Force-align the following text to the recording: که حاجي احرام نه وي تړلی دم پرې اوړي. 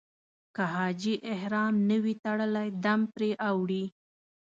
که 0.55 0.63
حاجي 0.73 1.13
احرام 1.33 1.73
نه 1.89 1.97
وي 2.03 2.13
تړلی 2.23 2.67
دم 2.83 2.99
پرې 3.13 3.31
اوړي. 3.49 3.83